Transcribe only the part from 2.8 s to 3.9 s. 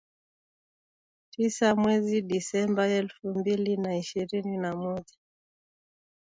elfu mbili